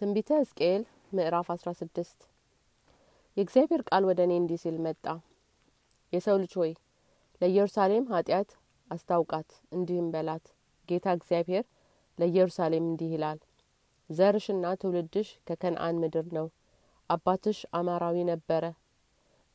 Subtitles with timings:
[0.00, 0.82] ትንቢተ ሕዝቅኤል
[1.12, 2.20] ምዕራፍ አስራ ስድስት
[3.36, 5.04] የእግዚአብሔር ቃል ወደ እኔ እንዲህ ሲል መጣ።
[6.12, 6.72] የሰው ልጅ ሆይ
[7.40, 8.50] ለኢየሩሳሌም ኃጢአት
[8.90, 10.44] አስታውቃት፣ እንዲህም በላት፣
[10.88, 11.64] ጌታ እግዚአብሔር
[12.18, 13.38] ለኢየሩሳሌም እንዲህ ይላል፣
[14.10, 16.46] ዘርሽና ትውልድሽ ከከነአን ምድር ነው።
[17.10, 18.64] አባትሽ አማራዊ ነበረ፣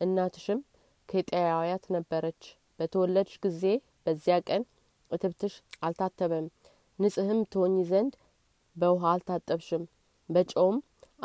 [0.02, 0.62] እናትሽም
[1.10, 2.42] ኬጢያዊት ነበረች።
[2.80, 3.64] በተወለድሽ ጊዜ
[4.06, 4.64] በዚያ ቀን
[5.12, 6.48] እትብትሽ አልታተበም፣
[7.00, 8.14] ንጽሕም ትሆኚ ዘንድ
[8.76, 9.84] በውሃ አልታጠብሽም፣
[10.30, 10.78] በጨውም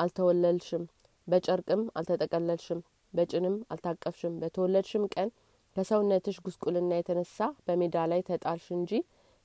[0.02, 0.84] አልተወለልሽም፣
[1.28, 2.80] በጨርቅም አልተጠቀለልሽም፣
[3.14, 5.28] በጭንም አልታቀፍሽም። በተወለድሽም ቀን
[5.76, 7.36] ከሰውነትሽ ጉስቁልና የተነሳ
[7.66, 8.92] በሜዳ ላይ ተጣልሽ እንጂ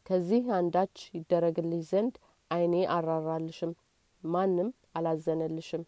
[0.06, 2.16] ከዚህ አንዳች ይደረግልሽ ዘንድ
[2.52, 3.72] ዓይኔ አራራልሽም፣
[4.24, 5.84] ማንም አላዘነልሽም።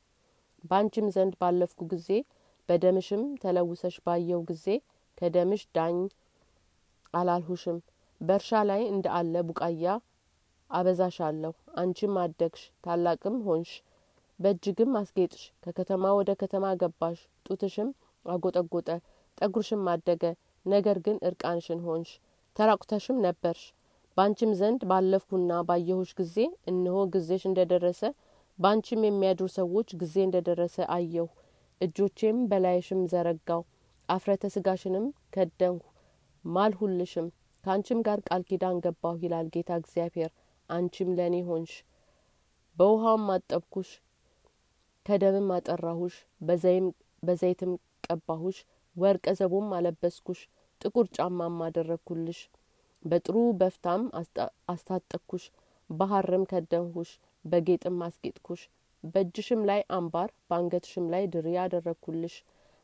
[0.64, 2.10] በአንቺም ዘንድ ባለፍኩ ጊዜ
[2.70, 4.66] በደምሽም ተለውሰሽ ባየው ጊዜ
[5.18, 5.98] ከደምሽ ዳኝ
[7.14, 7.78] አላልሁሽም።
[8.22, 9.86] በእርሻ ላይ እንደ አለ ቡቃያ
[10.70, 13.72] አበዛሻለሁ። አንቺም አደግሽ፣ ታላቅም ሆንሽ፣
[14.40, 17.90] በእጅግም አስጌጥሽ። ከከተማ ወደ ከተማ ገባሽ፣ ጡትሽም
[18.26, 18.90] አጎጠጎጠ፣
[19.38, 20.24] ጠጉርሽም አደገ።
[20.66, 22.10] ነገር ግን እርቃንሽን ሆንሽ፣
[22.56, 23.64] ተራቁተሽም ነበርሽ።
[24.18, 26.36] በአንቺም ዘንድ ባለፍኩና ባየሁሽ ጊዜ
[26.70, 28.02] እነሆ ጊዜሽ እንደ ደረሰ
[28.60, 31.28] በአንቺም የሚያድሩ ሰዎች ጊዜ እንደ ደረሰ አየሁ።
[31.82, 33.62] እጆቼም በላይሽም ዘረጋው፣
[34.10, 35.84] አፍረተ ስጋሽንም ከደንሁ፣
[36.46, 37.28] ማልሁልሽም፣
[37.64, 40.32] ከአንቺም ጋር ቃል ኪዳን ገባሁ ይላል ጌታ እግዚአብሔር።
[40.70, 41.74] አንቺም ለእኔ ሆንሽ።
[42.78, 43.90] በውሃም አጠብኩሽ፣
[45.06, 46.16] ከደምም አጠራሁሽ፣
[47.24, 47.72] በዘይትም
[48.08, 48.58] ቀባሁሽ፣
[48.96, 50.42] ወርቀ ዘቦም አለበስኩሽ፣
[50.82, 52.40] ጥቁር ጫማም አደረግኩልሽ፣
[53.06, 54.04] በጥሩ በፍታም
[54.70, 55.46] አስታጠቅኩሽ፣
[55.90, 57.12] በሐርም ከደንሁሽ፣
[57.46, 58.62] በጌጥም አስጌጥኩሽ።
[59.04, 62.36] በእጅሽም ላይ አምባር፣ በአንገትሽም ላይ ድሪ አደረግኩልሽ፣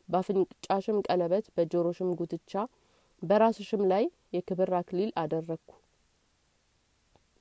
[0.09, 2.53] በአፍንጫሽም ቀለበት፣ በጆሮሽም ጉትቻ፣
[3.21, 5.69] በራስሽም ላይ የክብር አክሊል አደረግኩ።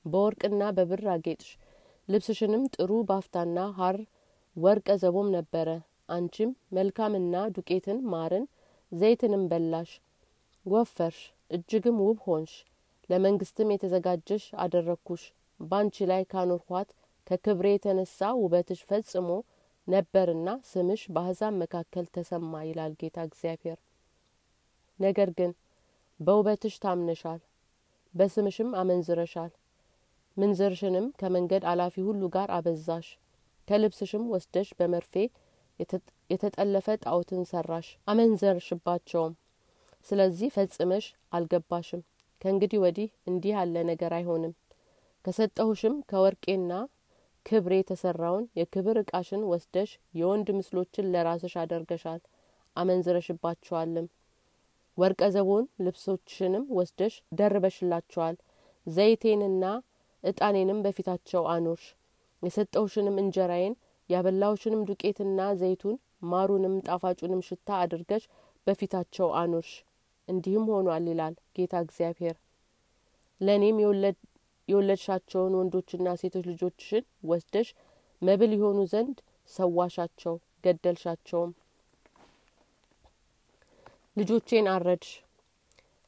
[0.05, 1.51] በወርቅና በብር አጌጥሽ።
[2.07, 3.97] ልብስሽንም ጥሩ ባፍታና ሐር
[4.55, 5.67] ወርቀ ዘቦም ነበረ።
[6.09, 8.45] አንቺም መልካምና ዱቄትን ማርን
[8.91, 9.91] ዘይትንም በላሽ፣
[10.65, 11.19] ወፈርሽ፣
[11.51, 12.53] እጅግም ውብ ሆንሽ።
[13.09, 15.23] ለመንግስትም የተዘጋጀሽ አደረግኩሽ።
[15.59, 16.89] ባንቺ ላይ ካኖርኋት
[17.27, 19.29] ከክብሬ የተነሳ ውበትሽ ፈጽሞ
[19.87, 23.79] ነበርና ስምሽ በአሕዛብ መካከል ተሰማ ይላል ጌታ እግዚአብሔር።
[24.99, 25.51] ነገር ግን
[26.19, 27.41] በውበትሽ ታምነሻል፣
[28.13, 29.51] በስምሽም አመንዝረሻል።
[30.37, 33.07] ምንዝርሽንም ከመንገድ አላፊ ሁሉ ጋር አበዛሽ።
[33.67, 35.13] ከልብስሽም ወስደሽ በመርፌ
[36.29, 39.33] የተጠለፈ ጣዖትን ሰራሽ፣ አመንዘርሽባቸውም።
[40.07, 42.01] ስለዚህ ፈጽመሽ አልገባሽም።
[42.41, 44.53] ከእንግዲህ ወዲህ እንዲህ ያለ ነገር አይሆንም።
[45.25, 46.71] ከሰጠሁሽም ከወርቄና
[47.45, 49.89] ክብሬ የተሰራውን የክብር እቃሽን ወስደሽ
[50.19, 52.21] የወንድ ምስሎችን ለራስሽ አደርገሻል፣
[52.75, 54.07] አመንዝረሽባቸዋልም።
[54.97, 58.35] ወርቀ ዘቦን ልብሶችሽንም ወስደሽ ደርበሽላቸዋል።
[58.87, 59.63] ዘይቴንና
[60.23, 61.85] እጣኔንም በፊታቸው አኖርሽ።
[62.43, 63.75] የሰጠውሽንም እንጀራዬን
[64.09, 65.97] ያበላውሽንም ዱቄትና ዘይቱን
[66.31, 68.23] ማሩንም ጣፋጩንም ሽታ አድርገሽ
[68.67, 69.71] በፊታቸው አኖርሽ።
[70.27, 72.35] እንዲህም ሆኗል ይላል ጌታ እግዚአብሔር።
[73.41, 73.77] ለእኔም
[74.67, 77.69] የወለድሻቸውን ወንዶችና ሴቶች ልጆችሽን ወስደሽ
[78.21, 79.17] መብል የሆኑ ዘንድ
[79.51, 81.51] ሰዋሻቸው፣ ገደልሻቸውም።
[84.17, 85.11] ልጆቼን አረድሽ፣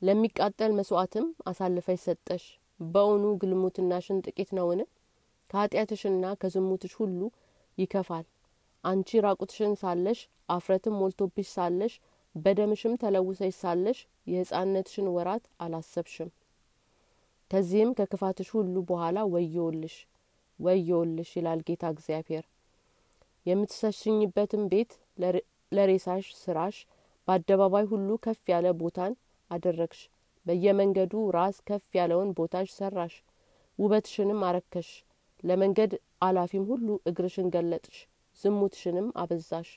[0.01, 2.43] ለሚቃጠል መስዋዕትም አሳልፈሽ ሰጠሽ።
[2.79, 4.79] በእውኑ ግልሙትናሽን ጥቂት ነውን?
[5.49, 7.19] ከኃጢአትሽና ከዝሙትሽ ሁሉ
[7.77, 8.25] ይከፋል።
[8.83, 10.19] አንቺ ራቁትሽን ሳለሽ
[10.49, 11.93] አፍረትም ሞልቶብሽ ሳለሽ
[12.35, 16.29] በደምሽም ተለውሰሽ ሳለሽ የሕፃንነትሽን ወራት አላሰብሽም።
[17.51, 19.95] ከዚህም ከክፋትሽ ሁሉ በኋላ ወዮልሽ
[20.59, 22.45] ወዮልሽ ይላል ጌታ እግዚአብሔር።
[23.45, 24.91] የምትሰሽኝበትም ቤት
[25.71, 26.77] ለሬሳሽ ስራሽ
[27.27, 29.13] በአደባባይ ሁሉ ከፍ ያለ ቦታን
[29.51, 30.01] አደረግሽ።
[30.45, 33.13] በየመንገዱ ራስ ከፍ ያለውን ቦታሽ ሰራሽ፣
[33.79, 34.89] ውበትሽንም አረከሽ።
[35.43, 35.91] ለመንገድ
[36.21, 37.97] አላፊም ሁሉ እግርሽን ገለጥሽ፣
[38.39, 39.69] ዝሙትሽንም አበዛሽ።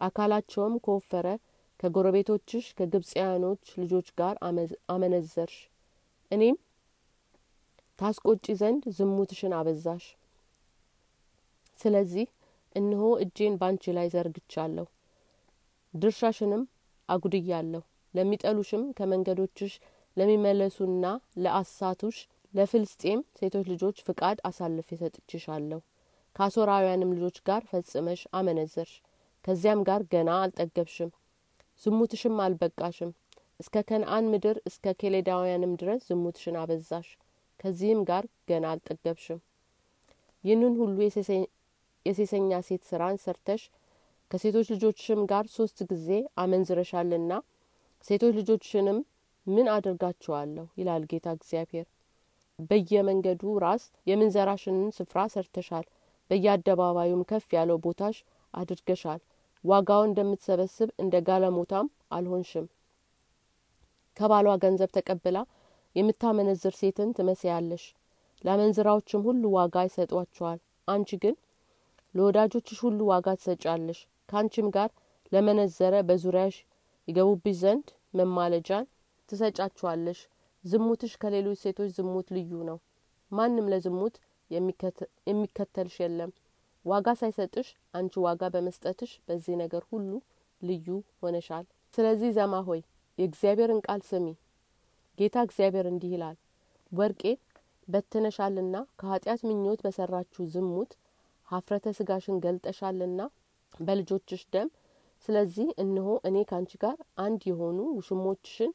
[0.00, 1.26] አካላቸውም ከወፈረ
[1.80, 4.34] ከጎረቤቶችሽ ከግብጽያኖች ልጆች ጋር
[4.90, 5.58] አመነዘርሽ።
[6.30, 6.56] እኔም
[7.98, 10.04] ታስቆጪ ዘንድ ዝሙትሽን አበዛሽ።
[11.78, 12.26] ስለዚህ
[12.74, 14.86] እነሆ እጄን ባንቺ ላይ ዘርግቻለሁ፣
[15.94, 16.62] ድርሻሽንም
[17.08, 17.82] አጉድያለሁ።
[18.14, 19.74] ለሚጠሉሽም ከመንገዶችሽ
[20.16, 21.04] ለሚመለሱና
[21.42, 22.16] ለአሳቱሽ
[22.54, 25.80] ለፍልስጤም ሴቶች ልጆች ፍቃድ አሳልፌ ሰጥችሻለሁ።
[26.36, 28.92] ከአሦራውያንም ልጆች ጋር ፈጽመሽ አመነዘርሽ።
[29.44, 31.10] ከዚያም ጋር ገና አልጠገብሽም፣
[31.82, 33.12] ዝሙትሽም አልበቃሽም።
[33.60, 37.08] እስከ ከነአን ምድር እስከ ኬሌዳውያንም ድረስ ዝሙትሽን አበዛሽ።
[37.60, 39.40] ከዚህም ጋር ገና አልጠገብሽም።
[40.44, 40.96] ይህንን ሁሉ
[42.06, 43.62] የሴሰኛ ሴት ስራን ሰርተሽ
[44.30, 46.08] ከሴቶች ልጆችሽም ጋር ሶስት ጊዜ
[46.38, 47.32] አመንዝረሻልና
[48.04, 48.98] ሴቶች ልጆችሽንም
[49.46, 51.86] ምን አድርጋቸዋለሁ ይላል ጌታ እግዚአብሔር።
[52.68, 55.86] በየመንገዱ ራስ የምንዘራሽንን ስፍራ ሰርተሻል።
[56.30, 58.16] በየአደባባዩም ከፍ ያለው ቦታሽ
[58.54, 59.20] አድርገሻል።
[59.64, 61.86] ዋጋውን እንደምትሰበስብ እንደ ጋለሞታም
[62.16, 62.66] አልሆንሽም።
[64.16, 65.38] ከባሏ ገንዘብ ተቀብላ
[65.96, 67.84] የምታመነዝር ሴትን ትመስያለሽ።
[68.44, 70.58] ለአመንዝራዎችም ሁሉ ዋጋ ይሰጧቸዋል።
[70.88, 71.34] አንቺ ግን
[72.14, 73.98] ለወዳጆችሽ ሁሉ ዋጋ ትሰጫለሽ።
[74.28, 74.90] ከአንቺም ጋር
[75.32, 76.56] ለመነዘረ በዙሪያሽ
[77.10, 78.86] ይገቡብሽ ዘንድ መማለጃን
[79.28, 80.18] ትሰጫቸዋለሽ።
[80.64, 82.78] ዝሙትሽ ከሌሎች ሴቶች ዝሙት ልዩ ነው።
[83.30, 84.14] ማንም ለዝሙት
[85.26, 86.30] የሚከተልሽ የለም።
[86.84, 90.10] ዋጋ ሳይሰጥሽ አንቺ ዋጋ በመስጠትሽ በዚህ ነገር ሁሉ
[90.62, 90.86] ልዩ
[91.22, 91.64] ሆነሻል።
[91.94, 92.80] ስለዚህ ዘማ ሆይ
[93.18, 94.26] የእግዚአብሔርን ቃል ስሚ።
[95.18, 96.36] ጌታ እግዚአብሔር እንዲህ ይላል፣
[96.92, 97.38] ወርቄን
[97.88, 100.92] በትነሻልና ከኃጢአት ምኞት በሰራችሁ ዝሙት
[101.48, 103.20] ሀፍረተ ስጋሽን ገልጠሻልና
[103.80, 104.68] በልጆችሽ ደም።
[105.24, 106.94] ስለዚህ እነሆ እኔ ከአንቺ ጋር
[107.24, 108.72] አንድ የሆኑ ውሽሞችሽን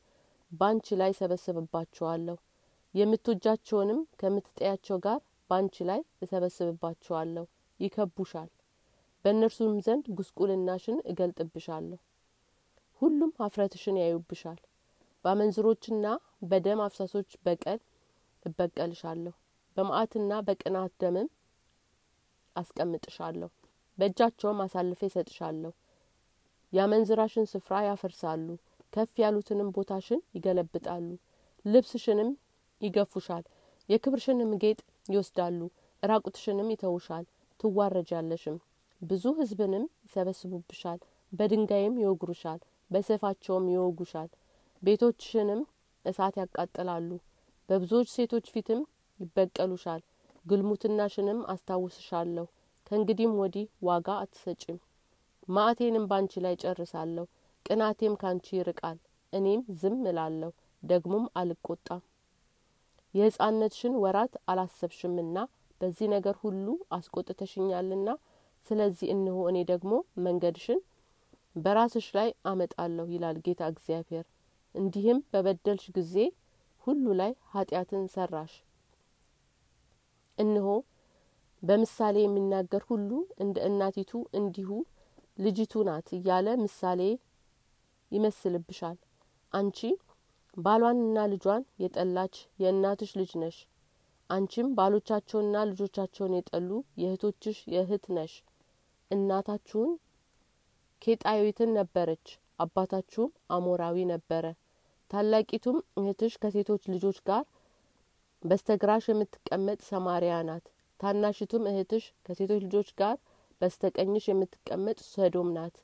[0.51, 2.38] ባንቺ ላይ ሰበስብባቸዋለሁ፣
[2.94, 5.19] የምትወጃቸውንም ከምትጠያቸው ጋር
[5.50, 7.45] ባንቺ ላይ እሰበስብባቸዋለሁ።
[7.80, 8.50] ይከቡሻል፣
[9.25, 12.00] በእነርሱም ዘንድ ጉስቁልናሽን እገልጥብሻለሁ።
[13.01, 14.59] ሁሉም ሀፍረትሽን ያዩብሻል።
[15.25, 16.06] በአመንዝሮችና
[16.50, 17.80] በደም አፍሳሶች በቀል
[18.45, 19.33] እበቀልሻለሁ፣
[19.77, 21.30] በመዓትና በቅናት ደምም
[22.56, 23.50] አስቀምጥሻለሁ።
[23.97, 25.71] በእጃቸውም አሳልፌ እሰጥሻለሁ።
[26.75, 28.48] የአመንዝራሽን ስፍራ ያፈርሳሉ፣
[28.94, 31.07] ከፍ ያሉትንም ቦታሽን ይገለብጣሉ።
[31.66, 32.30] ልብስሽንም
[32.81, 33.44] ይገፉሻል፣
[33.89, 34.80] የክብርሽንም ጌጥ
[35.10, 35.60] ይወስዳሉ፣
[36.04, 37.25] ራቁትሽንም ይተውሻል፣
[37.60, 38.57] ትዋረጃለሽም።
[39.01, 41.00] ብዙ ሕዝብንም ይሰበስቡብሻል፣
[41.31, 42.60] በድንጋይም ይወግሩሻል፣
[42.92, 44.30] በሰይፋቸውም ይወጉሻል።
[44.83, 45.62] ቤቶችሽንም
[46.06, 47.10] እሳት ያቃጥላሉ፣
[47.69, 48.81] በብዙዎች ሴቶች ፊትም
[49.19, 50.01] ይበቀሉሻል።
[50.45, 52.45] ግልሙትናሽንም አስታውስሻለሁ።
[52.88, 54.78] ከእንግዲህም ወዲህ ዋጋ አትሰጭም።
[55.47, 57.25] ማዕቴንም ባንቺ ላይ ጨርሳለሁ።
[57.65, 58.97] ቅናቴም ካንቺ ይርቃል።
[59.33, 60.51] እኔም ዝም እላለሁ፣
[60.83, 62.01] ደግሞም አልቆጣም።
[63.13, 65.38] የሕፃንነትሽን ወራት አላሰብሽምና
[65.81, 68.07] በዚህ ነገር ሁሉ አስቆጥተሽኛልና፣
[68.68, 69.92] ስለዚህ እነሆ እኔ ደግሞ
[70.25, 70.80] መንገድሽን
[71.56, 74.25] በራስሽ ላይ አመጣለሁ ይላል ጌታ እግዚአብሔር።
[74.75, 76.15] እንዲህም በበደልሽ ጊዜ
[76.83, 78.53] ሁሉ ላይ ኃጢአትን ሰራሽ።
[80.38, 80.68] እነሆ
[81.63, 83.09] በምሳሌ የሚናገር ሁሉ
[83.44, 84.69] እንደ እናቲቱ እንዲሁ
[85.37, 87.01] ልጅቱ ናት እያለ ምሳሌ
[88.11, 88.97] ይመስልብሻል።
[89.53, 89.79] አንቺ
[90.57, 93.57] ባሏንና ልጇን የጠላች የእናትሽ ልጅ ነሽ።
[94.29, 96.69] አንቺም ባሎቻቸውንና ልጆቻቸውን የጠሉ
[97.01, 98.33] የእህቶችሽ የእህት ነሽ።
[99.11, 99.91] እናታችሁን
[101.01, 102.25] ኬጣዊትን ነበረች፣
[102.59, 104.45] አባታችሁም አሞራዊ ነበረ።
[105.11, 107.43] ታላቂቱም እህትሽ ከሴቶች ልጆች ጋር
[108.43, 110.65] በስተግራሽ የምትቀመጥ ሰማሪያ ናት።
[110.99, 113.15] ታናሽቱም እህትሽ ከሴቶች ልጆች ጋር
[113.62, 115.75] በስተቀኝሽ የምትቀመጥ ሰዶም ናት።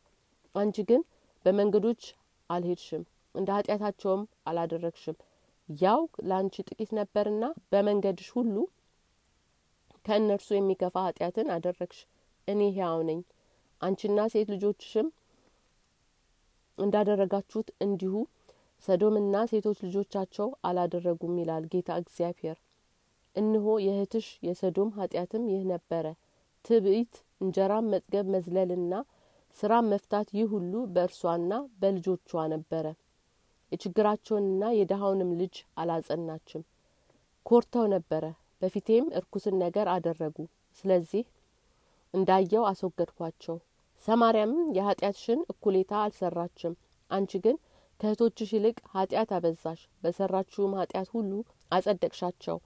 [0.56, 1.02] አንቺ ግን
[1.46, 2.04] በመንገዶች
[2.50, 3.04] አልሄድሽም፣
[3.36, 5.18] እንደ ኃጢአታቸውም አላደረግሽም።
[5.70, 8.56] ያው ለአንቺ ጥቂት ነበርና በመንገድሽ ሁሉ
[10.06, 12.00] ከእነርሱ የሚከፋ ኃጢአትን አደረግሽ።
[12.48, 13.20] እኔ ሕያው ነኝ።
[13.82, 15.08] አንቺና ሴት ልጆችሽም
[16.78, 18.14] እንዳደረጋችሁት እንዲሁ
[18.84, 22.58] ሰዶምና ሴቶች ልጆቻቸው አላደረጉም ይላል ጌታ እግዚአብሔር።
[23.36, 26.06] እነሆ የእህትሽ የሰዶም ኃጢአትም ይህ ነበረ፣
[26.66, 28.94] ትዕቢት፣ እንጀራም መጥገብ፣ መዝለልና
[29.56, 32.86] ስራም መፍታት፣ ይህ ሁሉ በእርሷና በልጆቿ ነበረ።
[33.72, 36.64] የችግራቸውንና የድሀውንም ልጅ አላጸናችም።
[37.46, 38.24] ኮርተው ነበረ፣
[38.62, 40.38] በፊቴም እርኩስን ነገር አደረጉ።
[40.78, 41.24] ስለዚህ
[42.14, 43.58] እንዳየው አስወገድኳቸው።
[44.02, 46.74] ሰማርያም የኃጢአትሽን እኩሌታ አልሰራችም።
[47.12, 47.58] አንቺ ግን
[48.00, 51.32] ከእህቶችሽ ይልቅ ኃጢአት አበዛሽ፣ በሰራችሁም ኃጢአት ሁሉ
[51.72, 52.58] አጸደቅሻቸው።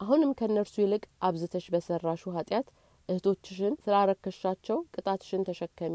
[0.00, 2.68] አሁንም ከእነርሱ ይልቅ አብዝተሽ በሰራሹ ኃጢአት
[3.10, 5.94] እህቶችሽን ስላረከሻቸው ቅጣትሽን ተሸከሚ።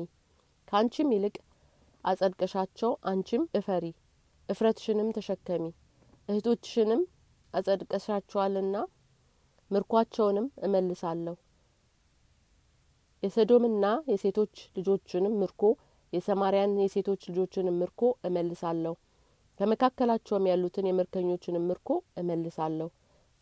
[0.67, 1.36] ከአንቺም ይልቅ
[2.03, 3.86] አጸድቀሻቸው፣ አንቺም እፈሪ፣
[4.50, 5.65] እፍረትሽንም ተሸከሚ።
[6.29, 7.01] እህቶችሽንም
[7.53, 8.75] አጸድቀሻቸዋልና
[9.72, 11.36] ምርኳቸውንም እመልሳለሁ።
[13.24, 15.62] የሰዶምና የሴቶች ልጆችንም ምርኮ
[16.13, 18.93] የሰማሪያን የሴቶች ልጆችንም ምርኮ እመልሳለሁ።
[19.60, 22.89] ከመካከላቸውም ያሉትን የምርኮኞችንም ምርኮ እመልሳለሁ።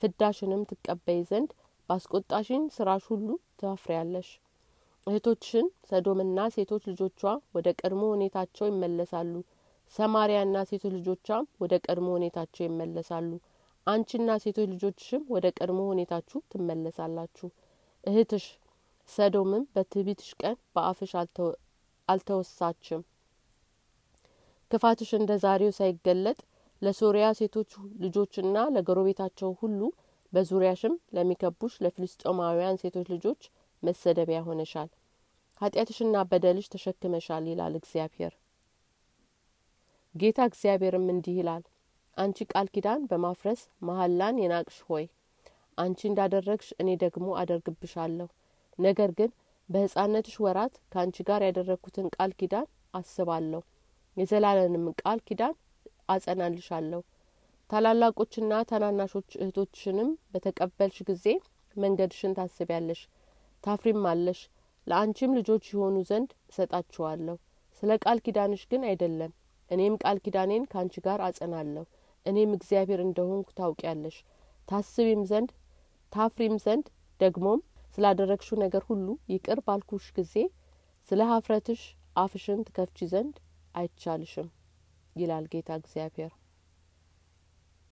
[0.01, 1.51] ፍዳሽንም ትቀበይ ዘንድ
[1.89, 3.27] ባስቆጣሽኝ ስራሽ ሁሉ
[3.61, 4.29] ታፍሪያለሽ።
[5.07, 7.21] እህቶችሽን ሰዶምና ሴቶች ልጆቿ
[7.55, 9.33] ወደ ቀድሞ ሁኔታቸው ይመለሳሉ።
[9.91, 13.31] ሰማሪያና ሴቶች ልጆቿም ወደ ቀድሞ ሁኔታቸው ይመለሳሉ።
[13.87, 17.47] አንቺና ሴቶች ልጆችሽም ወደ ቀድሞ ሁኔታችሁ ትመለሳላችሁ።
[18.03, 18.45] እህትሽ
[19.09, 21.11] ሰዶምም በትዕቢትሽ ቀን በአፍሽ
[22.07, 23.01] አልተወሳችም።
[24.71, 26.39] ክፋትሽ እንደ ዛሬው ሳይገለጥ
[26.81, 27.69] ለሶሪያ ሴቶች
[28.03, 29.81] ልጆችና ለጎረቤታቸው ሁሉ
[30.33, 33.41] በዙሪያሽም ለሚከቡሽ ለፍልስጤማውያን ሴቶች ልጆች
[33.83, 34.89] መሰደቢያ ሆነሻል።
[35.61, 38.33] ኃጢአትሽና በደልሽ ተሸክመሻል ይላል እግዚአብሔር።
[40.15, 41.63] ጌታ እግዚአብሔርም እንዲህ ይላል፣
[42.17, 45.05] አንቺ ቃል ኪዳን በማፍረስ መሀላን የናቅሽ ሆይ
[45.77, 48.27] አንቺ እንዳደረግሽ እኔ ደግሞ አደርግብሻለሁ።
[48.79, 49.31] ነገር ግን
[49.69, 53.61] በህጻነትሽ ወራት ከአንቺ ጋር ያደረግኩትን ቃል ኪዳን አስባለሁ
[54.17, 55.55] የዘላለንም ቃል ኪዳን
[56.09, 57.01] አጸናልሻለሁ
[57.69, 61.25] ታላላቆችና ታናናሾች እህቶችንም በተቀበልሽ ጊዜ
[61.75, 63.01] መንገድሽን ታስቢያለሽ
[63.63, 64.39] ታፍሪም አለሽ
[64.87, 67.35] ለአንቺም ልጆች የሆኑ ዘንድ እሰጣችኋለሁ።
[67.83, 69.31] ስለ ቃል ኪዳንሽ ግን አይደለም።
[69.71, 71.85] እኔም ቃል ኪዳኔን ከአንቺ ጋር አጸናለሁ።
[72.25, 74.17] እኔም እግዚአብሔር እንደሆንኩ ታውቂያለሽ።
[74.67, 75.49] ታስቢም ዘንድ
[76.11, 76.85] ታፍሪም ዘንድ
[77.19, 77.61] ደግሞም
[77.97, 80.35] ስላደረግሹ ነገር ሁሉ ይቅር ባልኩሽ ጊዜ
[81.09, 81.81] ስለ ሀፍረትሽ
[82.17, 83.35] አፍሽን ትከፍቺ ዘንድ
[83.75, 84.49] አይቻልሽም
[85.15, 86.31] ይላል ጌታ እግዚአብሔር